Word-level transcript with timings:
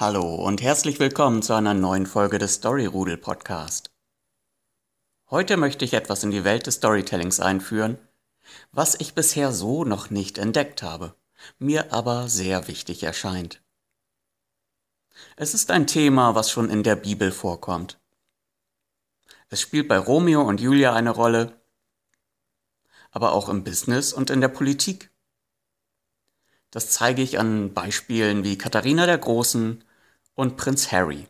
Hallo 0.00 0.34
und 0.34 0.60
herzlich 0.60 0.98
willkommen 0.98 1.40
zu 1.40 1.54
einer 1.54 1.72
neuen 1.72 2.06
Folge 2.06 2.38
des 2.38 2.56
Storyrudel 2.56 3.16
Podcast. 3.16 3.92
Heute 5.30 5.56
möchte 5.56 5.84
ich 5.84 5.94
etwas 5.94 6.24
in 6.24 6.32
die 6.32 6.42
Welt 6.42 6.66
des 6.66 6.74
Storytellings 6.74 7.38
einführen, 7.38 7.98
was 8.72 8.96
ich 8.96 9.14
bisher 9.14 9.52
so 9.52 9.84
noch 9.84 10.10
nicht 10.10 10.36
entdeckt 10.36 10.82
habe, 10.82 11.14
mir 11.60 11.92
aber 11.92 12.28
sehr 12.28 12.66
wichtig 12.66 13.04
erscheint. 13.04 13.62
Es 15.36 15.54
ist 15.54 15.70
ein 15.70 15.86
Thema, 15.86 16.34
was 16.34 16.50
schon 16.50 16.70
in 16.70 16.82
der 16.82 16.96
Bibel 16.96 17.30
vorkommt. 17.30 18.00
Es 19.48 19.60
spielt 19.60 19.86
bei 19.86 19.96
Romeo 19.96 20.42
und 20.42 20.60
Julia 20.60 20.92
eine 20.92 21.10
Rolle, 21.10 21.62
aber 23.12 23.30
auch 23.30 23.48
im 23.48 23.62
Business 23.62 24.12
und 24.12 24.30
in 24.30 24.40
der 24.40 24.48
Politik. 24.48 25.12
Das 26.72 26.90
zeige 26.90 27.22
ich 27.22 27.38
an 27.38 27.72
Beispielen 27.72 28.42
wie 28.42 28.58
Katharina 28.58 29.06
der 29.06 29.18
Großen 29.18 29.83
und 30.34 30.56
Prinz 30.56 30.92
Harry. 30.92 31.26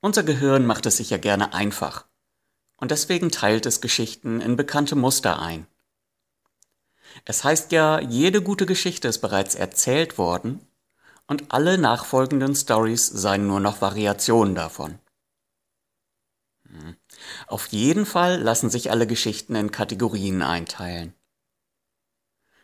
Unser 0.00 0.22
Gehirn 0.22 0.66
macht 0.66 0.86
es 0.86 0.98
sich 0.98 1.10
ja 1.10 1.16
gerne 1.18 1.54
einfach 1.54 2.06
und 2.76 2.90
deswegen 2.90 3.30
teilt 3.30 3.66
es 3.66 3.80
Geschichten 3.80 4.40
in 4.40 4.56
bekannte 4.56 4.96
Muster 4.96 5.40
ein. 5.40 5.66
Es 7.24 7.44
heißt 7.44 7.72
ja, 7.72 8.00
jede 8.00 8.42
gute 8.42 8.66
Geschichte 8.66 9.08
ist 9.08 9.20
bereits 9.20 9.54
erzählt 9.54 10.18
worden 10.18 10.66
und 11.26 11.52
alle 11.52 11.78
nachfolgenden 11.78 12.54
Stories 12.54 13.06
seien 13.06 13.46
nur 13.46 13.60
noch 13.60 13.80
Variationen 13.80 14.54
davon. 14.54 14.98
Hm. 16.66 16.96
Auf 17.46 17.68
jeden 17.68 18.04
Fall 18.04 18.40
lassen 18.40 18.68
sich 18.68 18.90
alle 18.90 19.06
Geschichten 19.06 19.54
in 19.54 19.70
Kategorien 19.70 20.42
einteilen. 20.42 21.14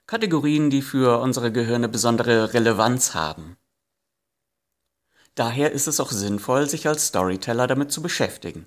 Kategorien, 0.06 0.70
die 0.70 0.82
für 0.82 1.20
unsere 1.20 1.52
Gehirne 1.52 1.88
besondere 1.88 2.52
Relevanz 2.52 3.14
haben. 3.14 3.56
Daher 5.34 5.72
ist 5.72 5.86
es 5.86 6.00
auch 6.00 6.10
sinnvoll, 6.10 6.68
sich 6.68 6.86
als 6.88 7.06
Storyteller 7.06 7.66
damit 7.66 7.92
zu 7.92 8.02
beschäftigen. 8.02 8.66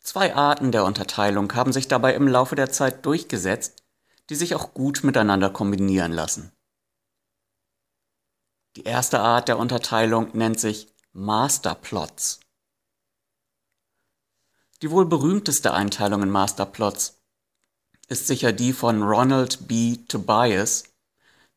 Zwei 0.00 0.34
Arten 0.34 0.72
der 0.72 0.84
Unterteilung 0.84 1.52
haben 1.54 1.72
sich 1.72 1.86
dabei 1.86 2.14
im 2.14 2.26
Laufe 2.26 2.56
der 2.56 2.70
Zeit 2.70 3.04
durchgesetzt, 3.04 3.84
die 4.30 4.34
sich 4.34 4.54
auch 4.54 4.72
gut 4.72 5.04
miteinander 5.04 5.50
kombinieren 5.50 6.12
lassen. 6.12 6.52
Die 8.76 8.84
erste 8.84 9.20
Art 9.20 9.48
der 9.48 9.58
Unterteilung 9.58 10.36
nennt 10.36 10.58
sich 10.58 10.94
Masterplots. 11.12 12.40
Die 14.80 14.90
wohl 14.90 15.04
berühmteste 15.04 15.74
Einteilung 15.74 16.22
in 16.22 16.30
Masterplots 16.30 17.20
ist 18.08 18.26
sicher 18.26 18.52
die 18.52 18.72
von 18.72 19.02
Ronald 19.02 19.68
B. 19.68 19.98
Tobias, 20.08 20.84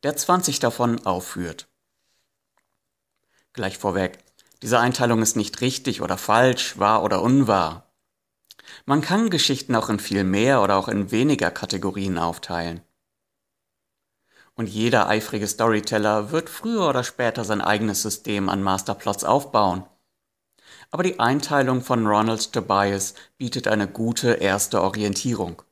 der 0.03 0.15
20 0.17 0.59
davon 0.59 1.05
aufführt. 1.05 1.72
Gleich 3.53 3.77
vorweg, 3.77 4.17
diese 4.61 4.79
Einteilung 4.79 5.21
ist 5.21 5.35
nicht 5.35 5.61
richtig 5.61 6.01
oder 6.01 6.17
falsch, 6.17 6.79
wahr 6.79 7.03
oder 7.03 7.21
unwahr. 7.21 7.93
Man 8.85 9.01
kann 9.01 9.29
Geschichten 9.29 9.75
auch 9.75 9.89
in 9.89 9.99
viel 9.99 10.23
mehr 10.23 10.61
oder 10.61 10.77
auch 10.77 10.87
in 10.87 11.11
weniger 11.11 11.51
Kategorien 11.51 12.17
aufteilen. 12.17 12.81
Und 14.55 14.67
jeder 14.67 15.07
eifrige 15.07 15.47
Storyteller 15.47 16.31
wird 16.31 16.49
früher 16.49 16.87
oder 16.87 17.03
später 17.03 17.43
sein 17.43 17.61
eigenes 17.61 18.01
System 18.01 18.49
an 18.49 18.61
Masterplots 18.61 19.23
aufbauen. 19.23 19.85
Aber 20.91 21.03
die 21.03 21.19
Einteilung 21.19 21.81
von 21.81 22.05
Ronald 22.05 22.53
Tobias 22.53 23.15
bietet 23.37 23.67
eine 23.67 23.87
gute 23.87 24.33
erste 24.33 24.81
Orientierung. 24.81 25.63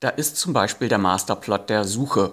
Da 0.00 0.08
ist 0.08 0.36
zum 0.36 0.52
Beispiel 0.52 0.88
der 0.88 0.98
Masterplot 0.98 1.68
der 1.68 1.84
Suche. 1.84 2.32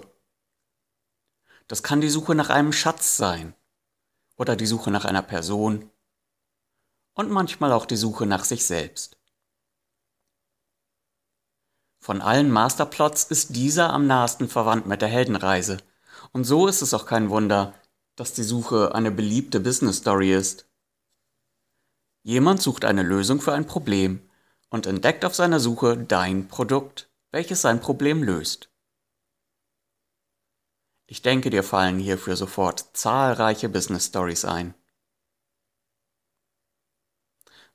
Das 1.68 1.82
kann 1.82 2.00
die 2.00 2.10
Suche 2.10 2.34
nach 2.34 2.50
einem 2.50 2.72
Schatz 2.72 3.16
sein 3.16 3.54
oder 4.36 4.56
die 4.56 4.66
Suche 4.66 4.90
nach 4.90 5.04
einer 5.04 5.22
Person 5.22 5.90
und 7.14 7.30
manchmal 7.30 7.72
auch 7.72 7.86
die 7.86 7.96
Suche 7.96 8.26
nach 8.26 8.44
sich 8.44 8.66
selbst. 8.66 9.16
Von 12.00 12.20
allen 12.22 12.50
Masterplots 12.50 13.24
ist 13.24 13.54
dieser 13.54 13.92
am 13.92 14.06
nahesten 14.06 14.48
verwandt 14.48 14.86
mit 14.86 15.02
der 15.02 15.08
Heldenreise. 15.08 15.78
Und 16.32 16.44
so 16.44 16.66
ist 16.66 16.80
es 16.80 16.94
auch 16.94 17.06
kein 17.06 17.28
Wunder, 17.28 17.74
dass 18.16 18.32
die 18.32 18.42
Suche 18.42 18.94
eine 18.94 19.10
beliebte 19.10 19.60
Business 19.60 19.98
Story 19.98 20.32
ist. 20.32 20.66
Jemand 22.22 22.62
sucht 22.62 22.84
eine 22.84 23.02
Lösung 23.02 23.40
für 23.40 23.52
ein 23.52 23.66
Problem 23.66 24.28
und 24.70 24.86
entdeckt 24.86 25.24
auf 25.24 25.34
seiner 25.34 25.60
Suche 25.60 25.96
dein 25.96 26.48
Produkt 26.48 27.08
welches 27.30 27.62
sein 27.62 27.80
Problem 27.80 28.22
löst. 28.22 28.70
Ich 31.10 31.22
denke, 31.22 31.48
dir 31.48 31.62
fallen 31.62 31.98
hierfür 31.98 32.36
sofort 32.36 32.84
zahlreiche 32.92 33.70
Business 33.70 34.08
Stories 34.08 34.44
ein. 34.44 34.74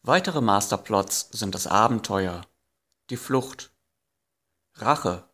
Weitere 0.04 0.40
Masterplots 0.40 1.30
sind 1.32 1.56
das 1.56 1.66
Abenteuer, 1.66 2.46
die 3.10 3.18
Flucht, 3.18 3.74
Rache, 4.76 5.28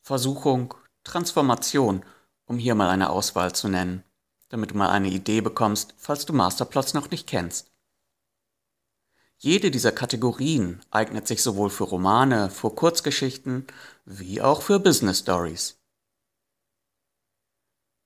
Versuchung, 0.00 0.72
Transformation, 1.04 2.02
um 2.46 2.56
hier 2.56 2.74
mal 2.74 2.88
eine 2.88 3.10
Auswahl 3.10 3.54
zu 3.54 3.68
nennen, 3.68 4.02
damit 4.48 4.70
du 4.70 4.76
mal 4.76 4.88
eine 4.88 5.08
Idee 5.08 5.42
bekommst, 5.42 5.94
falls 5.98 6.24
du 6.24 6.32
Masterplots 6.32 6.94
noch 6.94 7.10
nicht 7.10 7.26
kennst. 7.26 7.72
Jede 9.36 9.70
dieser 9.70 9.92
Kategorien 9.92 10.80
eignet 10.90 11.28
sich 11.28 11.42
sowohl 11.42 11.68
für 11.68 11.84
Romane, 11.84 12.48
für 12.48 12.70
Kurzgeschichten 12.70 13.66
wie 14.06 14.40
auch 14.40 14.62
für 14.62 14.80
Business 14.80 15.18
Stories. 15.18 15.78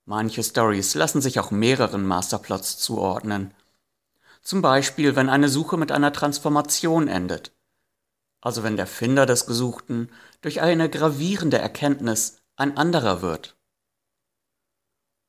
Manche 0.05 0.43
Stories 0.43 0.95
lassen 0.95 1.21
sich 1.21 1.39
auch 1.39 1.51
mehreren 1.51 2.07
Masterplots 2.07 2.79
zuordnen. 2.79 3.55
Zum 4.43 4.63
Beispiel, 4.63 5.17
wenn 5.17 5.29
eine 5.29 5.49
Suche 5.49 5.77
mit 5.77 5.93
einer 5.93 6.13
Transformation 6.13 7.09
endet. 7.09 7.53
Also 8.41 8.63
wenn 8.63 8.77
der 8.77 8.87
Finder 8.87 9.27
des 9.27 9.47
Gesuchten 9.47 10.11
durch 10.41 10.63
eine 10.63 10.89
gravierende 10.89 11.59
Erkenntnis 11.59 12.39
ein 12.57 12.77
anderer 12.77 13.23
wird. 13.23 13.57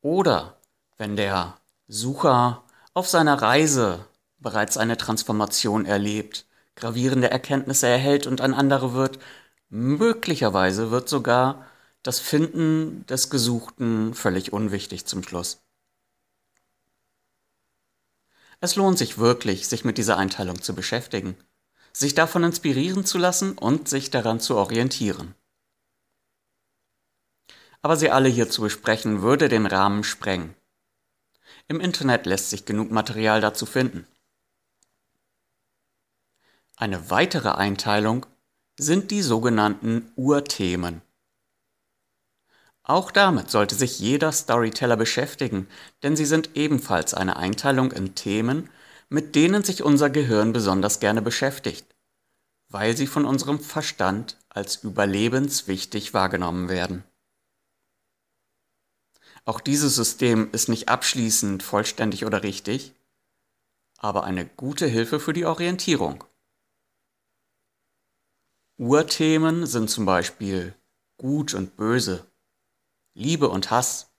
Oder 0.02 0.60
wenn 0.98 1.16
der 1.16 1.58
Sucher 1.88 2.64
auf 2.94 3.08
seiner 3.08 3.42
Reise 3.42 4.08
bereits 4.40 4.78
eine 4.78 4.98
Transformation 4.98 5.86
erlebt, 5.86 6.46
gravierende 6.76 7.30
Erkenntnisse 7.30 7.88
erhält 7.88 8.28
und 8.28 8.42
ein 8.42 8.54
anderer 8.54 8.94
wird, 8.94 9.20
möglicherweise 9.70 10.92
wird 10.92 11.08
sogar 11.10 11.66
das 12.04 12.20
Finden 12.20 13.06
des 13.06 13.30
Gesuchten 13.30 14.14
völlig 14.14 14.54
unwichtig 14.54 15.06
zum 15.06 15.24
Schluss. 15.24 15.62
Es 18.60 18.76
lohnt 18.76 18.98
sich 18.98 19.18
wirklich, 19.18 19.68
sich 19.68 19.86
mit 19.86 19.98
dieser 19.98 20.18
Einteilung 20.18 20.62
zu 20.62 20.76
beschäftigen, 20.76 21.36
sich 21.94 22.14
davon 22.14 22.44
inspirieren 22.44 23.06
zu 23.06 23.18
lassen 23.18 23.58
und 23.58 23.90
sich 23.90 24.12
daran 24.12 24.40
zu 24.40 24.56
orientieren. 24.56 25.36
Aber 27.82 27.98
sie 27.98 28.12
alle 28.12 28.30
hier 28.30 28.50
zu 28.50 28.62
besprechen, 28.62 29.22
würde 29.22 29.50
den 29.50 29.66
Rahmen 29.66 30.04
sprengen. 30.04 30.56
Im 31.68 31.80
Internet 31.80 32.26
lässt 32.26 32.50
sich 32.52 32.66
genug 32.66 32.92
Material 32.92 33.42
dazu 33.42 33.66
finden. 33.66 34.08
Eine 36.76 37.10
weitere 37.10 37.50
Einteilung 37.50 38.26
sind 38.78 39.12
die 39.12 39.22
sogenannten 39.22 40.12
Urthemen. 40.16 41.02
Auch 42.92 43.10
damit 43.10 43.50
sollte 43.50 43.74
sich 43.74 44.00
jeder 44.00 44.34
Storyteller 44.34 44.98
beschäftigen, 44.98 45.70
denn 46.04 46.18
sie 46.18 46.26
sind 46.26 46.58
ebenfalls 46.58 47.14
eine 47.14 47.38
Einteilung 47.38 47.94
in 47.94 48.16
Themen, 48.16 48.70
mit 49.08 49.34
denen 49.34 49.64
sich 49.64 49.82
unser 49.82 50.10
Gehirn 50.10 50.52
besonders 50.52 51.00
gerne 51.00 51.22
beschäftigt, 51.22 51.86
weil 52.68 52.98
sie 52.98 53.08
von 53.08 53.24
unserem 53.24 53.62
Verstand 53.62 54.38
als 54.50 54.84
überlebenswichtig 54.84 56.14
wahrgenommen 56.14 56.68
werden. 56.68 57.06
Auch 59.46 59.62
dieses 59.62 59.96
System 59.96 60.50
ist 60.52 60.68
nicht 60.68 60.90
abschließend, 60.90 61.64
vollständig 61.64 62.26
oder 62.26 62.44
richtig, 62.44 62.94
aber 64.00 64.26
eine 64.26 64.46
gute 64.46 64.88
Hilfe 64.88 65.22
für 65.22 65.32
die 65.32 65.46
Orientierung. 65.46 66.26
Urthemen 68.78 69.66
sind 69.66 69.90
zum 69.90 70.04
Beispiel 70.04 70.76
Gut 71.16 71.54
und 71.54 71.78
Böse, 71.78 72.30
Liebe 73.14 73.50
und 73.50 73.72
Hass, 73.72 74.10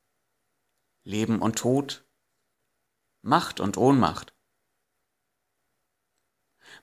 Leben 1.04 1.40
und 1.40 1.58
Tod, 1.58 2.04
Macht 3.22 3.58
und 3.60 3.78
Ohnmacht. 3.78 4.34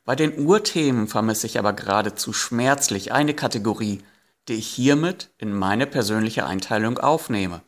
Bei 0.05 0.15
den 0.15 0.45
Urthemen 0.47 1.07
vermisse 1.07 1.45
ich 1.45 1.59
aber 1.59 1.73
geradezu 1.73 2.33
schmerzlich 2.33 3.11
eine 3.11 3.35
Kategorie, 3.35 4.03
die 4.47 4.53
ich 4.53 4.67
hiermit 4.67 5.31
in 5.37 5.53
meine 5.53 5.85
persönliche 5.85 6.45
Einteilung 6.45 6.97
aufnehme. 6.97 7.61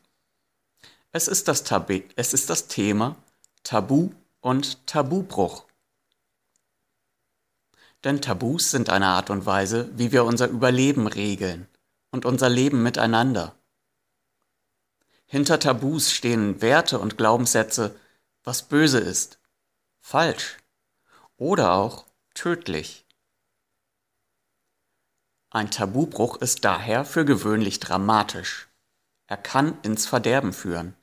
Es 1.12 1.28
ist 1.28 1.48
das, 1.48 1.64
Tabu, 1.64 2.02
es 2.16 2.34
ist 2.34 2.50
das 2.50 2.68
Thema 2.68 3.16
Tabu 3.64 4.10
und 4.40 4.88
Tabubruch. 4.88 5.66
Denn 8.04 8.22
Tabus 8.22 8.72
sind 8.72 8.90
eine 8.90 9.08
Art 9.08 9.30
und 9.30 9.46
Weise, 9.46 9.92
wie 9.96 10.12
wir 10.12 10.26
unser 10.26 10.48
Überleben 10.48 11.06
regeln 11.06 11.68
und 12.10 12.26
unser 12.26 12.50
Leben 12.50 12.82
miteinander. 12.82 13.56
Hinter 15.32 15.62
Tabus 15.62 16.12
stehen 16.12 16.62
Werte 16.62 17.00
und 17.00 17.18
Glaubenssätze, 17.18 17.98
was 18.44 18.64
böse 18.64 19.00
ist, 19.00 19.40
falsch 20.02 20.58
oder 21.38 21.72
auch 21.72 22.06
tödlich. 22.34 23.06
Ein 25.50 25.72
Tabubruch 25.72 26.36
ist 26.42 26.66
daher 26.66 27.06
für 27.06 27.24
gewöhnlich 27.24 27.80
dramatisch. 27.80 28.68
Er 29.26 29.38
kann 29.38 29.80
ins 29.84 30.06
Verderben 30.06 30.52
führen. 30.52 30.98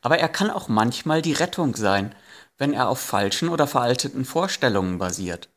Aber 0.00 0.16
er 0.16 0.30
kann 0.30 0.48
auch 0.48 0.68
manchmal 0.68 1.20
die 1.20 1.34
Rettung 1.34 1.76
sein, 1.76 2.14
wenn 2.56 2.72
er 2.72 2.88
auf 2.88 2.98
falschen 2.98 3.50
oder 3.50 3.66
veralteten 3.66 4.24
Vorstellungen 4.24 4.96
basiert. 4.96 5.50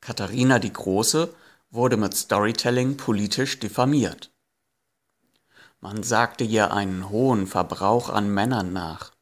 Katharina 0.00 0.60
die 0.60 0.72
Große 0.72 1.34
wurde 1.72 1.96
mit 1.96 2.14
Storytelling 2.14 2.96
politisch 2.96 3.58
diffamiert. 3.58 4.30
Man 5.80 6.02
sagte 6.02 6.44
ihr 6.44 6.72
einen 6.72 7.08
hohen 7.08 7.46
Verbrauch 7.46 8.08
an 8.08 8.32
Männern 8.32 8.72
nach. 8.72 9.12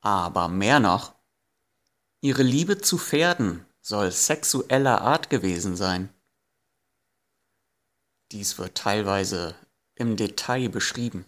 Aber 0.00 0.48
mehr 0.48 0.80
noch, 0.80 1.14
ihre 2.20 2.42
Liebe 2.42 2.78
zu 2.78 2.96
Pferden 2.96 3.66
soll 3.80 4.10
sexueller 4.12 5.02
Art 5.02 5.28
gewesen 5.28 5.76
sein. 5.76 6.08
Dies 8.30 8.56
wird 8.56 8.76
teilweise 8.76 9.54
im 9.94 10.16
Detail 10.16 10.68
beschrieben. 10.68 11.26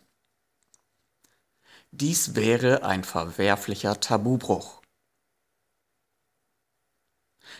Dies 1.90 2.34
wäre 2.34 2.82
ein 2.82 3.04
verwerflicher 3.04 4.00
Tabubruch. 4.00 4.83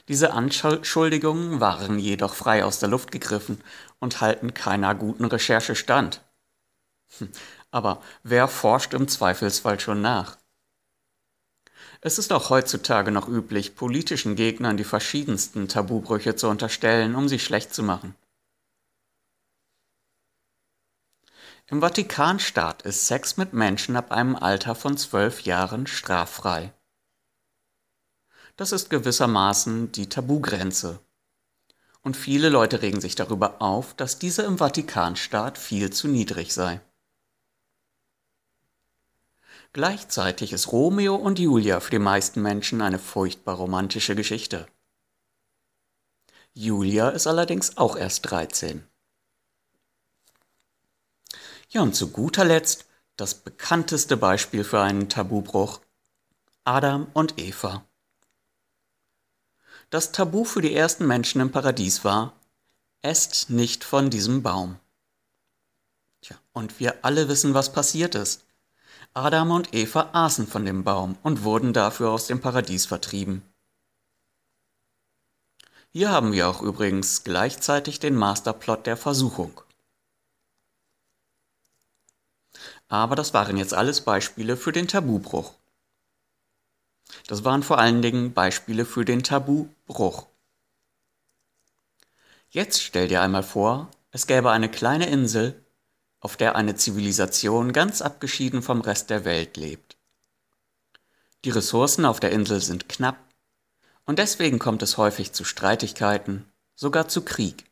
Diese 0.08 0.32
Anschuldigungen 0.32 1.60
waren 1.60 1.98
jedoch 1.98 2.34
frei 2.34 2.64
aus 2.64 2.78
der 2.78 2.88
Luft 2.88 3.12
gegriffen 3.12 3.62
und 3.98 4.20
halten 4.20 4.54
keiner 4.54 4.94
guten 4.94 5.24
Recherche 5.24 5.74
stand. 5.74 6.22
Hm, 7.18 7.30
aber 7.70 8.02
wer 8.22 8.48
forscht 8.48 8.94
im 8.94 9.08
Zweifelsfall 9.08 9.80
schon 9.80 10.00
nach? 10.00 10.36
Es 12.00 12.18
ist 12.18 12.32
auch 12.32 12.50
heutzutage 12.50 13.10
noch 13.10 13.28
üblich, 13.28 13.76
politischen 13.76 14.36
Gegnern 14.36 14.76
die 14.76 14.84
verschiedensten 14.84 15.68
Tabubrüche 15.68 16.36
zu 16.36 16.48
unterstellen, 16.48 17.14
um 17.14 17.28
sie 17.28 17.38
schlecht 17.38 17.74
zu 17.74 17.82
machen. 17.82 18.14
Im 21.66 21.80
Vatikanstaat 21.80 22.82
ist 22.82 23.06
Sex 23.06 23.38
mit 23.38 23.54
Menschen 23.54 23.96
ab 23.96 24.12
einem 24.12 24.36
Alter 24.36 24.74
von 24.74 24.98
zwölf 24.98 25.40
Jahren 25.42 25.86
straffrei. 25.86 26.74
Das 28.56 28.72
ist 28.72 28.88
gewissermaßen 28.88 29.90
die 29.92 30.08
Tabugrenze. 30.08 31.00
Und 32.02 32.16
viele 32.16 32.50
Leute 32.50 32.82
regen 32.82 33.00
sich 33.00 33.14
darüber 33.14 33.60
auf, 33.60 33.94
dass 33.94 34.18
diese 34.18 34.42
im 34.42 34.58
Vatikanstaat 34.58 35.58
viel 35.58 35.90
zu 35.90 36.06
niedrig 36.06 36.52
sei. 36.52 36.80
Gleichzeitig 39.72 40.52
ist 40.52 40.70
Romeo 40.70 41.16
und 41.16 41.40
Julia 41.40 41.80
für 41.80 41.90
die 41.90 41.98
meisten 41.98 42.42
Menschen 42.42 42.80
eine 42.80 43.00
furchtbar 43.00 43.56
romantische 43.56 44.14
Geschichte. 44.14 44.68
Julia 46.52 47.08
ist 47.08 47.26
allerdings 47.26 47.76
auch 47.76 47.96
erst 47.96 48.30
13. 48.30 48.86
Ja, 51.70 51.82
und 51.82 51.96
zu 51.96 52.12
guter 52.12 52.44
Letzt 52.44 52.86
das 53.16 53.34
bekannteste 53.34 54.16
Beispiel 54.16 54.62
für 54.62 54.80
einen 54.80 55.08
Tabubruch. 55.08 55.80
Adam 56.62 57.08
und 57.12 57.40
Eva. 57.40 57.84
Das 59.94 60.10
Tabu 60.10 60.42
für 60.42 60.60
die 60.60 60.74
ersten 60.74 61.06
Menschen 61.06 61.40
im 61.40 61.52
Paradies 61.52 62.02
war, 62.02 62.32
esst 63.02 63.50
nicht 63.50 63.84
von 63.84 64.10
diesem 64.10 64.42
Baum. 64.42 64.74
Tja, 66.20 66.34
und 66.52 66.80
wir 66.80 67.04
alle 67.04 67.28
wissen, 67.28 67.54
was 67.54 67.72
passiert 67.72 68.16
ist. 68.16 68.44
Adam 69.12 69.52
und 69.52 69.72
Eva 69.72 70.10
aßen 70.12 70.48
von 70.48 70.64
dem 70.64 70.82
Baum 70.82 71.16
und 71.22 71.44
wurden 71.44 71.72
dafür 71.72 72.10
aus 72.10 72.26
dem 72.26 72.40
Paradies 72.40 72.86
vertrieben. 72.86 73.42
Hier 75.92 76.10
haben 76.10 76.32
wir 76.32 76.48
auch 76.48 76.60
übrigens 76.60 77.22
gleichzeitig 77.22 78.00
den 78.00 78.16
Masterplot 78.16 78.86
der 78.86 78.96
Versuchung. 78.96 79.60
Aber 82.88 83.14
das 83.14 83.32
waren 83.32 83.56
jetzt 83.56 83.74
alles 83.74 84.00
Beispiele 84.00 84.56
für 84.56 84.72
den 84.72 84.88
Tabubruch. 84.88 85.54
Das 87.26 87.44
waren 87.44 87.62
vor 87.62 87.78
allen 87.78 88.02
Dingen 88.02 88.32
Beispiele 88.32 88.84
für 88.84 89.04
den 89.04 89.22
Tabubruch. 89.22 90.26
Jetzt 92.50 92.82
stell 92.82 93.08
dir 93.08 93.22
einmal 93.22 93.42
vor, 93.42 93.90
es 94.10 94.26
gäbe 94.26 94.50
eine 94.50 94.70
kleine 94.70 95.08
Insel, 95.08 95.60
auf 96.20 96.36
der 96.36 96.56
eine 96.56 96.74
Zivilisation 96.76 97.72
ganz 97.72 98.00
abgeschieden 98.00 98.62
vom 98.62 98.80
Rest 98.80 99.10
der 99.10 99.24
Welt 99.24 99.56
lebt. 99.56 99.96
Die 101.44 101.50
Ressourcen 101.50 102.04
auf 102.04 102.20
der 102.20 102.30
Insel 102.30 102.60
sind 102.60 102.88
knapp 102.88 103.18
und 104.06 104.18
deswegen 104.18 104.58
kommt 104.58 104.82
es 104.82 104.96
häufig 104.96 105.32
zu 105.32 105.44
Streitigkeiten, 105.44 106.44
sogar 106.74 107.08
zu 107.08 107.22
Krieg. 107.22 107.64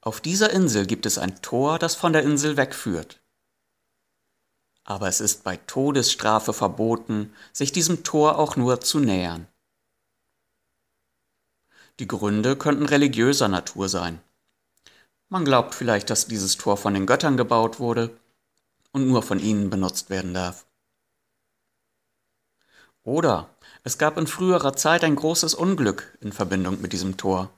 Auf 0.00 0.20
dieser 0.20 0.50
Insel 0.50 0.86
gibt 0.86 1.06
es 1.06 1.18
ein 1.18 1.42
Tor, 1.42 1.78
das 1.78 1.94
von 1.94 2.12
der 2.12 2.22
Insel 2.22 2.56
wegführt. 2.56 3.20
Aber 4.88 5.06
es 5.06 5.20
ist 5.20 5.44
bei 5.44 5.58
Todesstrafe 5.58 6.54
verboten, 6.54 7.34
sich 7.52 7.72
diesem 7.72 8.04
Tor 8.04 8.38
auch 8.38 8.56
nur 8.56 8.80
zu 8.80 9.00
nähern. 9.00 9.46
Die 11.98 12.08
Gründe 12.08 12.56
könnten 12.56 12.86
religiöser 12.86 13.48
Natur 13.48 13.90
sein. 13.90 14.18
Man 15.28 15.44
glaubt 15.44 15.74
vielleicht, 15.74 16.08
dass 16.08 16.26
dieses 16.26 16.56
Tor 16.56 16.78
von 16.78 16.94
den 16.94 17.04
Göttern 17.04 17.36
gebaut 17.36 17.80
wurde 17.80 18.18
und 18.92 19.06
nur 19.06 19.22
von 19.22 19.40
ihnen 19.40 19.68
benutzt 19.68 20.08
werden 20.08 20.32
darf. 20.32 20.64
Oder 23.02 23.50
es 23.84 23.98
gab 23.98 24.16
in 24.16 24.26
früherer 24.26 24.74
Zeit 24.74 25.04
ein 25.04 25.16
großes 25.16 25.52
Unglück 25.52 26.16
in 26.22 26.32
Verbindung 26.32 26.80
mit 26.80 26.94
diesem 26.94 27.18
Tor 27.18 27.50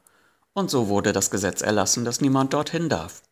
und 0.53 0.69
so 0.69 0.89
wurde 0.89 1.13
das 1.13 1.31
Gesetz 1.31 1.63
erlassen, 1.63 2.05
dass 2.05 2.21
niemand 2.21 2.55
dorthin 2.55 2.89
darf. 2.89 3.23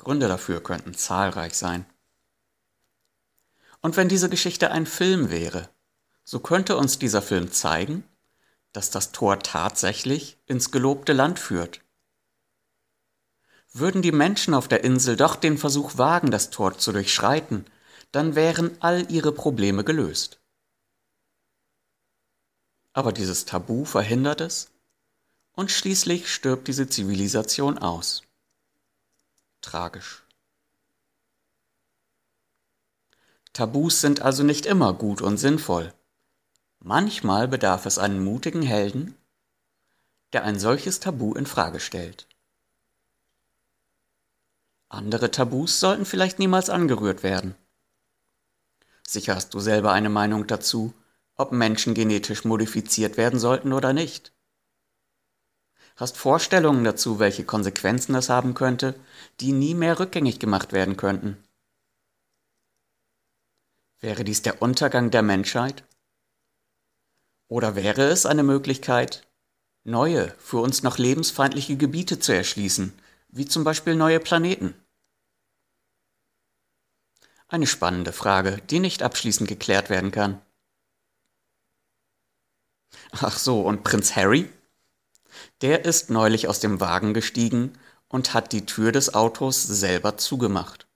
Gründe 0.00 0.28
dafür 0.28 0.62
könnten 0.62 0.94
zahlreich 0.94 1.52
sein. 1.52 1.84
Und 3.82 3.98
wenn 3.98 4.08
diese 4.08 4.30
Geschichte 4.30 4.70
ein 4.70 4.86
Film 4.86 5.30
wäre, 5.30 5.68
so 6.24 6.40
könnte 6.40 6.78
uns 6.78 6.98
dieser 6.98 7.20
Film 7.20 7.52
zeigen, 7.52 8.04
dass 8.72 8.90
das 8.90 9.12
Tor 9.12 9.40
tatsächlich 9.40 10.38
ins 10.46 10.70
gelobte 10.70 11.12
Land 11.12 11.38
führt. 11.38 11.82
Würden 13.74 14.00
die 14.00 14.10
Menschen 14.10 14.54
auf 14.54 14.68
der 14.68 14.84
Insel 14.84 15.16
doch 15.16 15.36
den 15.36 15.58
Versuch 15.58 15.98
wagen, 15.98 16.30
das 16.30 16.48
Tor 16.48 16.78
zu 16.78 16.92
durchschreiten, 16.92 17.66
dann 18.10 18.34
wären 18.34 18.80
all 18.80 19.10
ihre 19.12 19.32
Probleme 19.32 19.84
gelöst. 19.84 20.40
Aber 22.94 23.12
dieses 23.12 23.44
Tabu 23.44 23.84
verhindert 23.84 24.40
es 24.40 24.70
und 25.52 25.70
schließlich 25.70 26.32
stirbt 26.32 26.68
diese 26.68 26.88
Zivilisation 26.88 27.76
aus. 27.76 28.22
Tragisch. 29.60 30.24
Tabus 33.52 34.00
sind 34.00 34.22
also 34.22 34.42
nicht 34.42 34.66
immer 34.66 34.92
gut 34.92 35.20
und 35.20 35.38
sinnvoll. 35.38 35.92
Manchmal 36.78 37.48
bedarf 37.48 37.86
es 37.86 37.98
einen 37.98 38.22
mutigen 38.22 38.62
Helden, 38.62 39.16
der 40.32 40.44
ein 40.44 40.58
solches 40.58 41.00
Tabu 41.00 41.34
in 41.34 41.46
Frage 41.46 41.80
stellt. 41.80 42.26
Andere 44.88 45.30
Tabus 45.30 45.80
sollten 45.80 46.04
vielleicht 46.04 46.38
niemals 46.38 46.70
angerührt 46.70 47.22
werden. 47.22 47.54
Sicher 49.06 49.34
hast 49.34 49.54
du 49.54 49.60
selber 49.60 49.92
eine 49.92 50.08
Meinung 50.08 50.46
dazu 50.46 50.94
ob 51.40 51.52
Menschen 51.52 51.94
genetisch 51.94 52.44
modifiziert 52.44 53.16
werden 53.16 53.40
sollten 53.40 53.72
oder 53.72 53.94
nicht. 53.94 54.34
Hast 56.00 56.16
Vorstellungen 56.16 56.82
dazu, 56.82 57.18
welche 57.18 57.44
Konsequenzen 57.44 58.14
das 58.14 58.30
haben 58.30 58.54
könnte, 58.54 58.98
die 59.40 59.52
nie 59.52 59.74
mehr 59.74 60.00
rückgängig 60.00 60.38
gemacht 60.38 60.72
werden 60.72 60.96
könnten? 60.96 61.36
Wäre 63.98 64.24
dies 64.24 64.40
der 64.40 64.62
Untergang 64.62 65.10
der 65.10 65.20
Menschheit? 65.20 65.84
Oder 67.48 67.76
wäre 67.76 68.04
es 68.04 68.24
eine 68.24 68.42
Möglichkeit, 68.42 69.28
neue, 69.84 70.34
für 70.38 70.60
uns 70.60 70.82
noch 70.82 70.96
lebensfeindliche 70.96 71.76
Gebiete 71.76 72.18
zu 72.18 72.32
erschließen, 72.32 72.98
wie 73.28 73.44
zum 73.44 73.62
Beispiel 73.62 73.94
neue 73.94 74.20
Planeten? 74.20 74.74
Eine 77.46 77.66
spannende 77.66 78.14
Frage, 78.14 78.62
die 78.70 78.80
nicht 78.80 79.02
abschließend 79.02 79.50
geklärt 79.50 79.90
werden 79.90 80.12
kann. 80.12 80.40
Ach 83.12 83.36
so, 83.36 83.60
und 83.60 83.84
Prinz 83.84 84.16
Harry? 84.16 84.48
Der 85.62 85.84
ist 85.84 86.10
neulich 86.10 86.48
aus 86.48 86.60
dem 86.60 86.80
Wagen 86.80 87.14
gestiegen 87.14 87.78
und 88.08 88.34
hat 88.34 88.52
die 88.52 88.66
Tür 88.66 88.92
des 88.92 89.14
Autos 89.14 89.62
selber 89.62 90.18
zugemacht. 90.18 90.88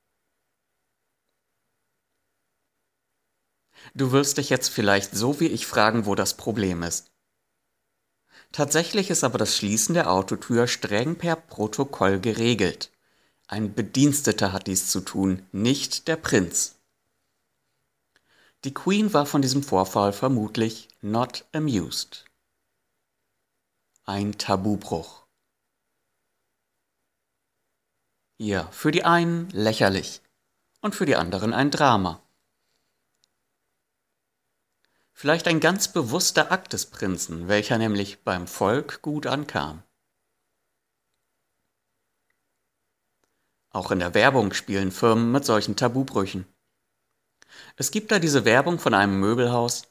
Du 3.95 4.13
wirst 4.13 4.39
dich 4.39 4.51
jetzt 4.51 4.69
vielleicht 4.69 5.15
so 5.15 5.41
wie 5.41 5.47
ich 5.47 5.67
fragen, 5.67 6.07
wo 6.07 6.15
das 6.15 6.37
Problem 6.37 6.83
ist. 6.83 7.13
Tatsächlich 8.51 9.11
ist 9.11 9.25
aber 9.25 9.39
das 9.39 9.57
Schließen 9.57 9.95
der 9.95 10.11
Autotür 10.11 10.67
streng 10.67 11.17
per 11.17 11.37
Protokoll 11.37 12.21
geregelt. 12.21 12.91
Ein 13.47 13.75
Bediensteter 13.75 14.53
hat 14.53 14.67
dies 14.67 14.89
zu 14.89 15.01
tun, 15.01 15.47
nicht 15.53 16.09
der 16.09 16.17
Prinz. 16.17 16.77
Die 18.65 18.73
Queen 18.73 19.13
war 19.13 19.27
von 19.27 19.43
diesem 19.43 19.63
Vorfall 19.63 20.13
vermutlich 20.13 20.89
not 21.03 21.45
amused. 21.53 22.25
Ein 24.07 24.37
Tabubruch. 24.37 25.27
Ja, 28.37 28.67
für 28.71 28.91
die 28.91 29.03
einen 29.03 29.49
lächerlich 29.49 30.21
und 30.83 30.95
für 30.95 31.07
die 31.07 31.17
anderen 31.17 31.55
ein 31.55 31.71
Drama. 31.71 32.23
Vielleicht 35.15 35.49
ein 35.49 35.59
ganz 35.59 35.91
bewusster 35.91 36.53
Akt 36.53 36.75
des 36.75 36.85
Prinzen, 36.91 37.49
welcher 37.49 37.79
nämlich 37.79 38.23
beim 38.25 38.47
Volk 38.47 39.01
gut 39.01 39.27
ankam. 39.27 39.83
Auch 43.71 43.91
in 43.91 44.01
der 44.01 44.13
Werbung 44.13 44.53
spielen 44.53 44.93
Firmen 44.93 45.33
mit 45.33 45.47
solchen 45.47 45.77
Tabubrüchen. 45.77 46.45
Es 47.77 47.91
gibt 47.91 48.13
da 48.13 48.19
diese 48.19 48.45
Werbung 48.45 48.79
von 48.79 48.93
einem 48.93 49.19
Möbelhaus, 49.19 49.85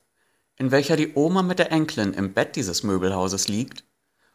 in 0.58 0.70
welcher 0.70 0.98
die 0.98 1.16
Oma 1.16 1.42
mit 1.42 1.58
der 1.58 1.72
Enkelin 1.72 2.14
im 2.14 2.36
Bett 2.36 2.56
dieses 2.56 2.84
Möbelhauses 2.84 3.48
liegt 3.48 3.84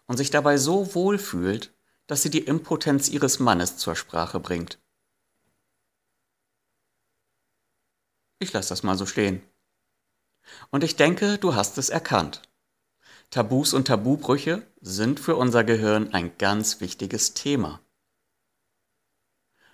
und 0.08 0.16
sich 0.16 0.30
dabei 0.30 0.56
so 0.58 0.94
wohl 0.94 1.18
fühlt, 1.18 1.72
dass 2.08 2.22
sie 2.22 2.30
die 2.30 2.40
Impotenz 2.40 3.08
ihres 3.08 3.38
Mannes 3.38 3.76
zur 3.76 3.94
Sprache 3.94 4.40
bringt. 4.40 4.80
Ich 8.40 8.52
lasse 8.52 8.70
das 8.70 8.82
mal 8.82 8.96
so 8.96 9.06
stehen. 9.06 9.42
Und 10.70 10.82
ich 10.82 10.96
denke, 10.96 11.38
du 11.38 11.54
hast 11.54 11.76
es 11.78 11.90
erkannt. 11.90 12.42
Tabus 13.30 13.74
und 13.74 13.86
Tabubrüche 13.86 14.66
sind 14.80 15.20
für 15.20 15.36
unser 15.36 15.62
Gehirn 15.62 16.14
ein 16.14 16.36
ganz 16.38 16.80
wichtiges 16.80 17.34
Thema. 17.34 17.80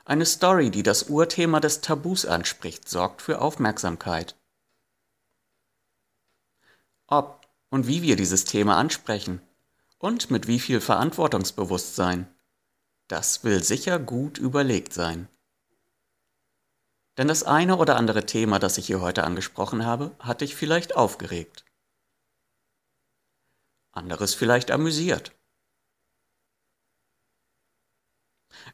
Eine 0.04 0.26
Story, 0.26 0.70
die 0.70 0.82
das 0.82 1.04
Urthema 1.04 1.60
des 1.60 1.80
Tabus 1.80 2.26
anspricht, 2.26 2.88
sorgt 2.88 3.22
für 3.22 3.40
Aufmerksamkeit. 3.40 4.36
Ob 7.06 7.46
und 7.70 7.86
wie 7.86 8.02
wir 8.02 8.16
dieses 8.16 8.44
Thema 8.44 8.76
ansprechen 8.76 9.40
und 10.04 10.30
mit 10.30 10.46
wie 10.46 10.60
viel 10.60 10.82
Verantwortungsbewusstsein, 10.82 12.28
das 13.08 13.42
will 13.42 13.64
sicher 13.64 13.98
gut 13.98 14.36
überlegt 14.36 14.92
sein. 14.92 15.28
Denn 17.16 17.26
das 17.26 17.42
eine 17.42 17.78
oder 17.78 17.96
andere 17.96 18.26
Thema, 18.26 18.58
das 18.58 18.76
ich 18.76 18.86
hier 18.86 19.00
heute 19.00 19.24
angesprochen 19.24 19.86
habe, 19.86 20.14
hat 20.18 20.42
dich 20.42 20.56
vielleicht 20.56 20.94
aufgeregt. 20.94 21.64
Anderes 23.92 24.34
vielleicht 24.34 24.70
amüsiert. 24.70 25.32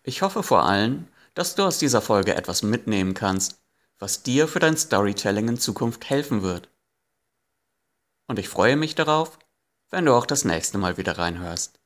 Ich 0.03 0.23
hoffe 0.23 0.43
vor 0.43 0.65
allem, 0.65 1.07
dass 1.35 1.55
du 1.55 1.63
aus 1.63 1.79
dieser 1.79 2.03
Folge 2.03 2.35
etwas 2.35 2.65
mitnehmen 2.65 3.15
kannst, 3.15 3.63
was 4.01 4.25
dir 4.25 4.49
für 4.49 4.59
dein 4.59 4.77
Storytelling 4.77 5.47
in 5.47 5.61
Zukunft 5.61 6.11
helfen 6.11 6.43
wird. 6.43 6.69
Und 8.27 8.41
ich 8.41 8.49
freue 8.49 8.75
mich 8.75 8.97
darauf, 8.97 9.39
wenn 9.91 10.07
du 10.07 10.15
auch 10.15 10.27
das 10.27 10.45
nächste 10.45 10.79
Mal 10.79 10.97
wieder 10.97 11.19
reinhörst. 11.19 11.81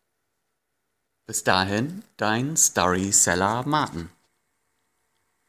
Bis 1.27 1.43
dahin, 1.43 2.05
dein 2.17 2.57
Storyseller 2.57 3.65
Martin. 3.67 4.11